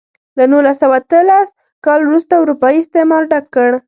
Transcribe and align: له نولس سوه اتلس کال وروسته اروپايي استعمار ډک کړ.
له 0.37 0.43
نولس 0.51 0.77
سوه 0.81 0.95
اتلس 0.99 1.47
کال 1.85 1.99
وروسته 2.03 2.33
اروپايي 2.35 2.79
استعمار 2.81 3.21
ډک 3.31 3.45
کړ. 3.55 3.69